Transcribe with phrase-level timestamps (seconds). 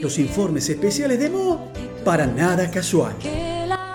[0.00, 1.72] Los informes especiales de Mo
[2.04, 3.16] para nada casual.
[3.18, 3.88] que la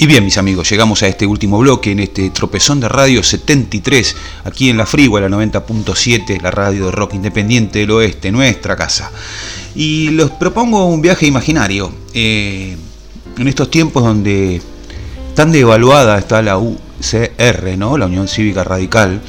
[0.00, 4.14] Y bien, mis amigos, llegamos a este último bloque en este tropezón de radio 73,
[4.44, 9.10] aquí en la Frigua, la 90.7, la radio de rock independiente del oeste, nuestra casa.
[9.74, 11.92] Y les propongo un viaje imaginario.
[12.14, 12.76] eh,
[13.38, 14.62] en estos tiempos donde
[15.34, 17.98] tan devaluada está la UCR, ¿no?
[17.98, 19.20] la Unión Cívica Radical,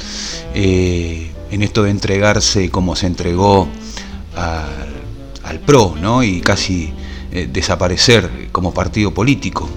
[0.54, 3.68] eh, en esto de entregarse como se entregó
[4.36, 6.22] al, PRO, ¿no?
[6.22, 6.92] y casi
[7.32, 9.68] eh, desaparecer como partido político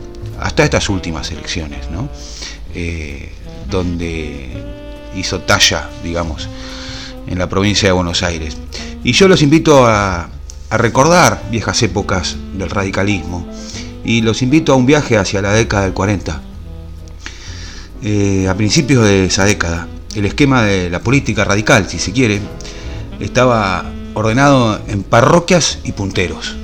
[0.44, 2.10] hasta estas últimas elecciones, ¿no?
[2.76, 3.32] Eh,
[3.70, 4.50] donde
[5.16, 6.50] hizo talla, digamos,
[7.28, 8.58] en la provincia de Buenos Aires.
[9.06, 10.30] Y yo los invito a,
[10.70, 13.48] recordar viejas épocas del radicalismo
[14.04, 16.42] y los invito a un viaje hacia la década del 40.
[18.02, 22.42] Eh, a principios de esa década, el esquema de la política radical, si se quiere,
[23.20, 26.56] estaba ordenado en parroquias y punteros.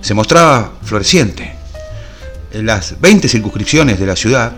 [0.00, 1.57] Se mostraba floreciente.
[2.52, 4.52] Las 20 circunscripciones de la ciudad,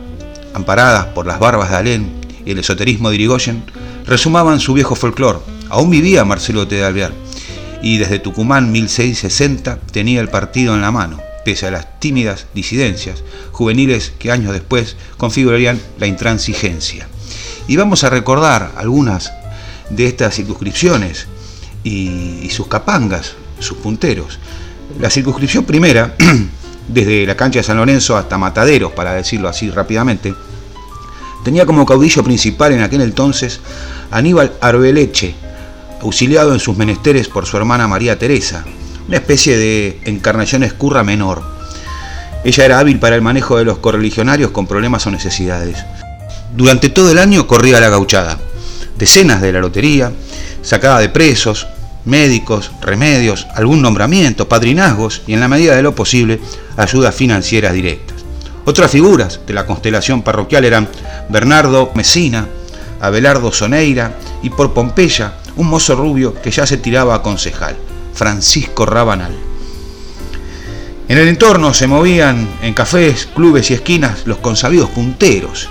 [0.55, 2.13] amparadas por las barbas de Alén
[2.47, 3.65] y el esoterismo de Irigoyen,
[4.07, 5.41] resumaban su viejo folclore.
[5.71, 6.77] Aún vivía Marcelo T.
[6.77, 7.13] de Alvear
[7.83, 13.25] y desde Tucumán 1660 tenía el partido en la mano, pese a las tímidas disidencias
[13.51, 17.09] juveniles que años después configurarían la intransigencia.
[17.67, 19.33] Y vamos a recordar algunas
[19.89, 21.27] de estas circunscripciones
[21.83, 24.39] y sus capangas, sus punteros.
[25.01, 26.15] La circunscripción primera,
[26.93, 30.35] desde la cancha de San Lorenzo hasta Mataderos, para decirlo así rápidamente,
[31.45, 33.61] tenía como caudillo principal en aquel entonces
[34.11, 35.35] Aníbal Arbeleche,
[36.03, 38.65] auxiliado en sus menesteres por su hermana María Teresa,
[39.07, 41.43] una especie de encarnación escurra menor.
[42.43, 45.85] Ella era hábil para el manejo de los correligionarios con problemas o necesidades.
[46.57, 48.39] Durante todo el año corría la gauchada,
[48.99, 50.13] decenas de la lotería,
[50.63, 51.67] sacada de presos,
[52.05, 56.41] médicos, remedios, algún nombramiento, padrinazgos y en la medida de lo posible
[56.77, 58.19] ayudas financieras directas.
[58.65, 60.89] Otras figuras de la constelación parroquial eran
[61.29, 62.47] Bernardo Mesina,
[63.01, 67.77] Abelardo Soneira y por Pompeya un mozo rubio que ya se tiraba a concejal,
[68.15, 69.35] Francisco Rabanal.
[71.09, 75.69] En el entorno se movían en cafés, clubes y esquinas los consabidos punteros.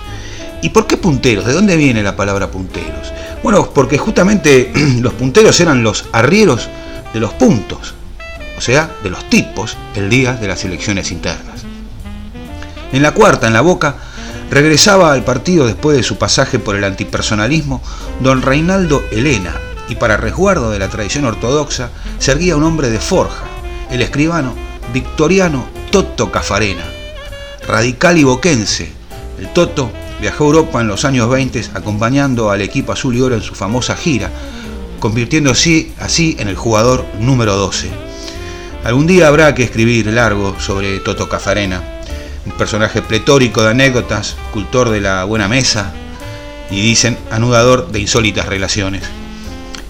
[0.62, 1.46] ¿Y por qué punteros?
[1.46, 3.14] ¿De dónde viene la palabra punteros?
[3.44, 6.68] Bueno, porque justamente los punteros eran los arrieros
[7.14, 7.94] de los puntos,
[8.58, 11.64] o sea, de los tipos, el día de las elecciones internas.
[12.92, 13.96] En la cuarta, en la boca,
[14.50, 17.82] regresaba al partido después de su pasaje por el antipersonalismo
[18.20, 19.56] don Reinaldo Elena,
[19.88, 21.90] y para resguardo de la tradición ortodoxa
[22.20, 23.44] se erguía un hombre de forja,
[23.90, 24.54] el escribano
[24.94, 26.84] Victoriano Toto Cafarena,
[27.68, 28.92] radical y boquense.
[29.40, 29.92] El Toto
[30.22, 33.56] viajó a Europa en los años 20 acompañando al equipo azul y oro en su
[33.56, 34.30] famosa gira,
[35.00, 37.90] convirtiéndose así en el jugador número 12.
[38.84, 41.82] Algún día habrá que escribir largo sobre Toto Cafarena,
[42.46, 45.94] un personaje pletórico de anécdotas, cultor de la buena mesa
[46.72, 49.04] y dicen anudador de insólitas relaciones.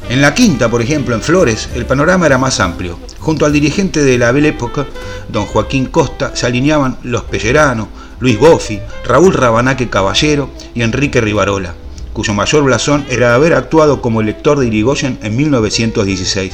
[0.09, 2.97] En la quinta, por ejemplo, en Flores, el panorama era más amplio.
[3.19, 4.85] Junto al dirigente de la Belle Époque,
[5.27, 11.73] don Joaquín Costa, se alineaban los Pellerano, Luis Boffi, Raúl Rabanaque Caballero y Enrique Rivarola,
[12.11, 16.53] cuyo mayor blasón era haber actuado como elector de Irigoyen en 1916.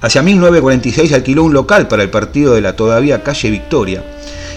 [0.00, 4.04] Hacia 1946 alquiló un local para el partido de la todavía calle Victoria,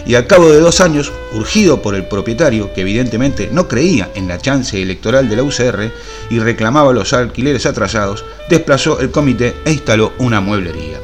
[0.08, 4.28] y al cabo de dos años, urgido por el propietario, que evidentemente no creía en
[4.28, 5.92] la chance electoral de la UCR
[6.30, 11.00] y reclamaba los alquileres atrasados, desplazó el comité e instaló una mueblería.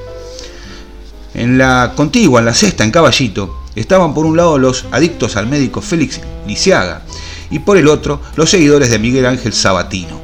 [1.33, 5.47] En la contigua, en la sexta, en Caballito, estaban por un lado los adictos al
[5.47, 7.01] médico Félix Lisiaga
[7.50, 10.19] y por el otro los seguidores de Miguel Ángel Sabatino.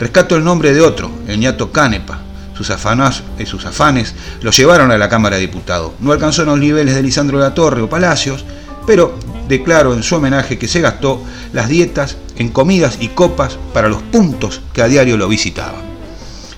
[0.00, 2.20] Rescato el nombre de otro, el ñato Canepa,
[2.56, 5.92] sus, afanas, eh, sus afanes lo llevaron a la Cámara de Diputados.
[6.00, 8.44] No alcanzó los niveles de Lisandro de la Torre o Palacios,
[8.86, 9.16] pero
[9.48, 11.22] declaró en su homenaje que se gastó
[11.52, 15.82] las dietas en comidas y copas para los puntos que a diario lo visitaban.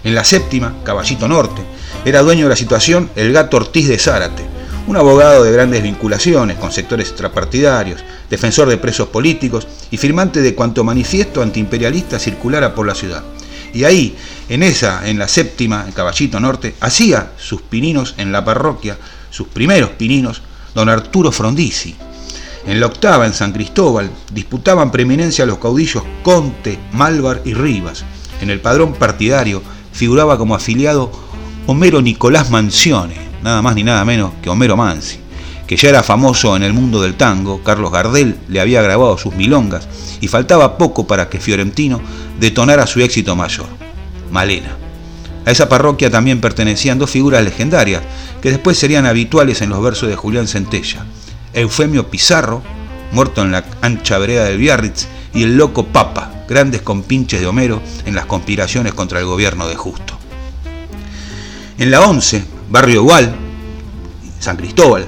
[0.04, 1.62] En la séptima, Caballito Norte,
[2.04, 4.53] era dueño de la situación el gato Ortiz de Zárate,
[4.86, 10.54] un abogado de grandes vinculaciones con sectores extrapartidarios, defensor de presos políticos y firmante de
[10.54, 13.22] cuanto manifiesto antiimperialista circulara por la ciudad.
[13.72, 14.16] Y ahí,
[14.48, 18.98] en esa, en la séptima, el Caballito Norte, hacía sus pininos en la parroquia,
[19.30, 20.42] sus primeros pininos,
[20.74, 21.96] don Arturo Frondizi.
[22.66, 28.04] En la octava, en San Cristóbal, disputaban preeminencia los caudillos Conte, Malvar y Rivas.
[28.40, 31.10] En el padrón partidario figuraba como afiliado
[31.66, 35.18] Homero Nicolás Mancione, nada más ni nada menos que Homero Mansi,
[35.66, 39.34] que ya era famoso en el mundo del tango, Carlos Gardel le había grabado sus
[39.34, 39.86] milongas
[40.22, 42.00] y faltaba poco para que Fiorentino
[42.40, 43.66] detonara su éxito mayor,
[44.32, 44.78] Malena.
[45.44, 48.00] A esa parroquia también pertenecían dos figuras legendarias
[48.40, 51.04] que después serían habituales en los versos de Julián Centella,
[51.52, 52.62] Eufemio Pizarro,
[53.12, 57.82] muerto en la ancha vereda del Biarritz, y el loco Papa, grandes compinches de Homero
[58.06, 60.18] en las conspiraciones contra el gobierno de Justo.
[61.76, 63.32] En la 11, barrio igual,
[64.40, 65.06] San Cristóbal,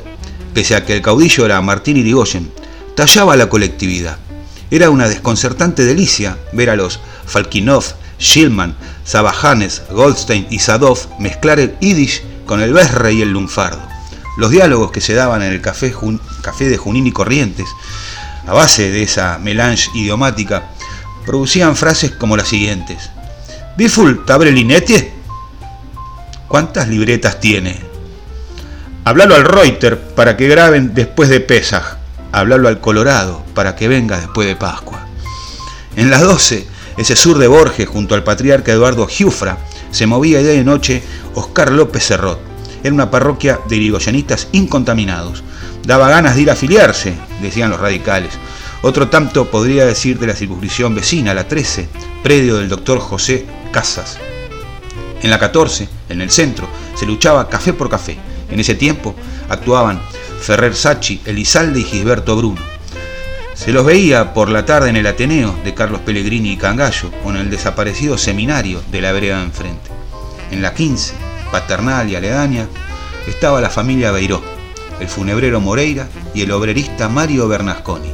[0.55, 2.49] pese a que el caudillo era Martín Irigoyen,
[2.95, 4.19] tallaba la colectividad.
[4.71, 7.83] Era una desconcertante delicia ver a los Falkinov,
[8.21, 13.83] Schillman, Sabajanes, Goldstein y Sadov mezclar el yiddish con el berre y el lunfardo.
[14.39, 15.93] Los diálogos que se daban en el café,
[16.61, 17.67] de Junín y Corrientes,
[18.47, 20.71] a base de esa melange idiomática,
[21.25, 23.11] producían frases como las siguientes.
[23.77, 25.16] Biful tabrelinetie
[26.49, 27.77] ¿Cuántas libretas tiene?
[29.05, 31.97] Hablalo al Reuter para que graben después de Pesaj.
[32.31, 35.07] Hablalo al Colorado para que venga después de Pascua.
[35.97, 36.67] En las 12,
[36.99, 39.59] ese sur de Borges junto al patriarca Eduardo Giufra,
[39.91, 41.03] se movía día y noche
[41.35, 42.39] Oscar López Serrot.
[42.85, 45.43] Era una parroquia de irigoyenistas incontaminados.
[45.85, 48.35] Daba ganas de ir a afiliarse, decían los radicales.
[48.83, 51.89] Otro tanto podría decir de la circunscripción vecina, la 13,
[52.23, 54.19] predio del doctor José Casas.
[55.27, 58.17] En la 14, en el centro, se luchaba café por café.
[58.49, 59.13] En ese tiempo
[59.49, 60.01] actuaban
[60.41, 62.61] Ferrer Sachi, Elizalde y Gisberto Bruno.
[63.53, 67.37] Se los veía por la tarde en el Ateneo de Carlos Pellegrini y Cangallo, con
[67.37, 69.91] el desaparecido seminario de la vereda enfrente.
[70.53, 71.15] En la 15,
[71.51, 72.69] paternal y aledaña,
[73.27, 74.45] estaba la familia Beiró,
[75.01, 78.13] el funebrero Moreira y el obrerista Mario Bernasconi,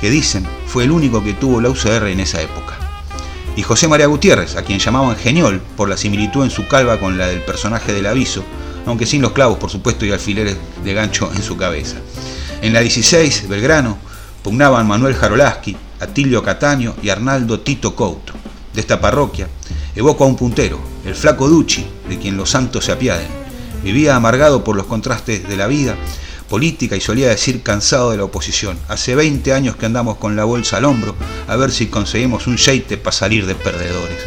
[0.00, 2.77] que dicen fue el único que tuvo la UCR en esa época
[3.58, 7.18] y José María Gutiérrez, a quien llamaban Geniol por la similitud en su calva con
[7.18, 8.44] la del personaje del aviso,
[8.86, 11.96] aunque sin los clavos, por supuesto, y alfileres de gancho en su cabeza.
[12.62, 13.98] En la 16, Belgrano,
[14.44, 18.32] pugnaban Manuel Jarolaski, Atilio Cataño y Arnaldo Tito Couto.
[18.72, 19.48] De esta parroquia,
[19.96, 23.26] evoco a un puntero, el flaco Ducci, de quien los santos se apiaden.
[23.82, 25.96] Vivía amargado por los contrastes de la vida
[26.48, 28.78] política y solía decir cansado de la oposición.
[28.88, 31.14] Hace 20 años que andamos con la bolsa al hombro
[31.46, 34.18] a ver si conseguimos un sheite para salir de perdedores.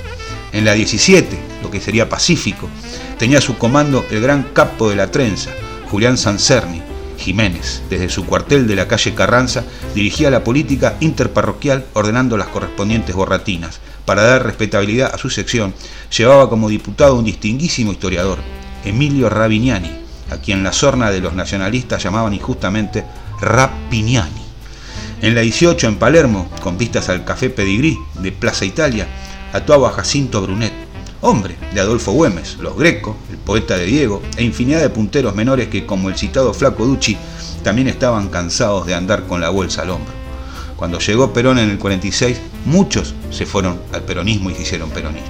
[0.53, 2.69] En la 17, lo que sería Pacífico,
[3.17, 5.49] tenía su comando el gran capo de la trenza,
[5.89, 6.81] Julián Sancerni.
[7.17, 9.63] Jiménez, desde su cuartel de la calle Carranza,
[9.93, 13.79] dirigía la política interparroquial ordenando las correspondientes borratinas.
[14.05, 15.75] Para dar respetabilidad a su sección,
[16.17, 18.39] llevaba como diputado un distinguísimo historiador,
[18.83, 20.00] Emilio Ravignani,
[20.31, 23.05] a quien la sorna de los nacionalistas llamaban injustamente
[23.39, 24.41] Rapiniani.
[25.21, 29.07] En la 18, en Palermo, con vistas al Café Pedigrí de Plaza Italia,
[29.53, 30.73] actuaba Jacinto Brunet,
[31.21, 35.67] hombre de Adolfo Güemes, los Greco, el poeta de Diego, e infinidad de punteros menores
[35.67, 37.17] que, como el citado Flaco Ducci,
[37.63, 40.13] también estaban cansados de andar con la bolsa al hombro.
[40.75, 45.29] Cuando llegó Perón en el 46, muchos se fueron al peronismo y se hicieron peronistas.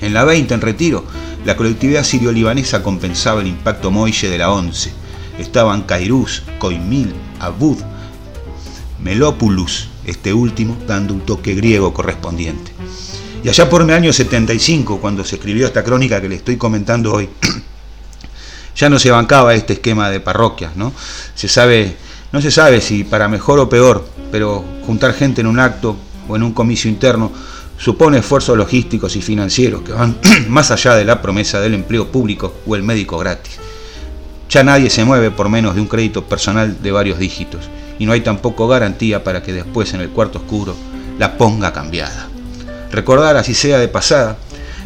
[0.00, 1.04] En la 20, en retiro,
[1.44, 4.92] la colectividad sirio-libanesa compensaba el impacto moille de la ONCE.
[5.38, 7.78] Estaban Cairús, Coimil, Abud,
[9.00, 12.72] Melópulus, este último dando un toque griego correspondiente.
[13.44, 17.12] Y allá por el año 75, cuando se escribió esta crónica que le estoy comentando
[17.12, 17.28] hoy,
[18.76, 20.92] ya no se bancaba este esquema de parroquias, ¿no?
[21.36, 21.96] Se sabe,
[22.32, 25.96] no se sabe si para mejor o peor, pero juntar gente en un acto
[26.28, 27.30] o en un comicio interno
[27.78, 30.18] supone esfuerzos logísticos y financieros que van
[30.48, 33.58] más allá de la promesa del empleo público o el médico gratis.
[34.50, 37.68] Ya nadie se mueve por menos de un crédito personal de varios dígitos
[37.98, 40.74] y no hay tampoco garantía para que después en el cuarto oscuro
[41.18, 42.28] la ponga cambiada.
[42.90, 44.38] Recordar, así sea de pasada,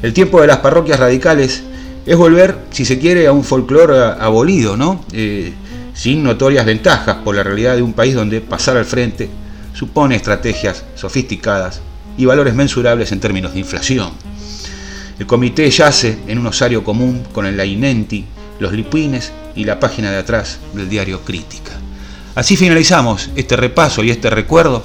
[0.03, 1.63] el tiempo de las parroquias radicales
[2.05, 5.05] es volver, si se quiere, a un folclore abolido, ¿no?
[5.13, 5.53] Eh,
[5.95, 9.31] sin notorias ventajas por la realidad de un país donde pasar al frente
[9.73, 11.81] supone estrategias sofisticadas
[12.16, 14.11] y valores mensurables en términos de inflación.
[15.19, 18.25] El comité yace en un osario común con el Lainenti,
[18.59, 21.73] los lipines y la página de atrás del diario Crítica.
[22.35, 24.85] Así finalizamos este repaso y este recuerdo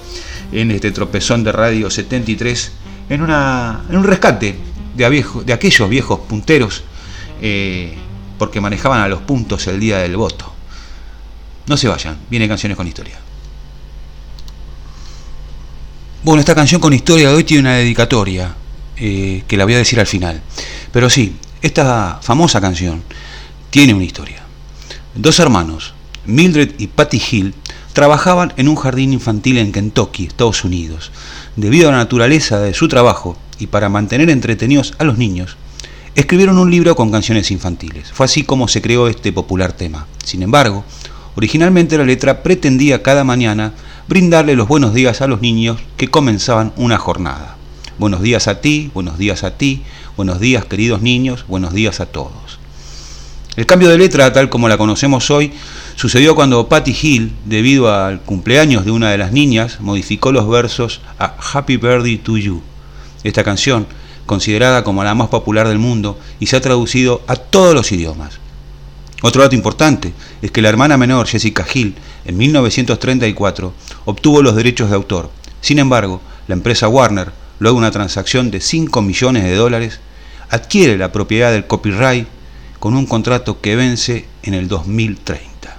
[0.51, 2.72] en este tropezón de Radio 73
[3.10, 4.57] en, una, en un rescate
[4.96, 6.84] de, de aquellos viejos punteros
[7.41, 7.96] eh,
[8.38, 10.53] porque manejaban a los puntos el día del voto.
[11.67, 13.17] No se vayan, viene Canciones con Historia.
[16.27, 18.53] Bueno, esta canción con historia de hoy tiene una dedicatoria
[18.98, 20.41] eh, que la voy a decir al final.
[20.91, 23.01] Pero sí, esta famosa canción
[23.69, 24.43] tiene una historia.
[25.15, 25.93] Dos hermanos,
[26.25, 27.53] Mildred y Patty Hill,
[27.93, 31.13] trabajaban en un jardín infantil en Kentucky, Estados Unidos.
[31.55, 35.55] Debido a la naturaleza de su trabajo y para mantener entretenidos a los niños,
[36.13, 38.12] escribieron un libro con canciones infantiles.
[38.12, 40.07] Fue así como se creó este popular tema.
[40.25, 40.84] Sin embargo,
[41.36, 43.72] originalmente la letra pretendía cada mañana
[44.08, 47.58] brindarle los buenos días a los niños que comenzaban una jornada.
[47.98, 49.84] Buenos días a ti, buenos días a ti,
[50.16, 52.60] buenos días queridos niños, buenos días a todos.
[53.58, 55.52] El cambio de letra, tal como la conocemos hoy,
[55.96, 61.02] sucedió cuando Patty Hill, debido al cumpleaños de una de las niñas, modificó los versos
[61.20, 62.62] a Happy Birthday to You.
[63.26, 63.88] Esta canción,
[64.26, 68.40] considerada como la más popular del mundo y se ha traducido a todos los idiomas.
[69.21, 71.95] Otro dato importante es que la hermana menor, Jessica Hill,
[72.25, 73.74] en 1934
[74.05, 75.31] obtuvo los derechos de autor.
[75.59, 80.00] Sin embargo, la empresa Warner, luego de una transacción de 5 millones de dólares,
[80.50, 82.27] adquiere la propiedad del copyright
[82.79, 85.77] con un contrato que vence en el 2030.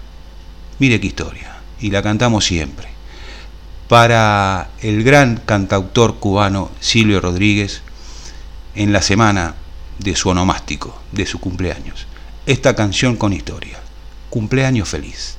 [0.80, 2.88] Mire qué historia, y la cantamos siempre.
[3.86, 7.82] Para el gran cantautor cubano Silvio Rodríguez,
[8.74, 9.54] en la semana
[10.00, 12.08] de su onomástico, de su cumpleaños
[12.48, 13.78] esta canción con historia.
[14.30, 15.38] Cumpleaños feliz.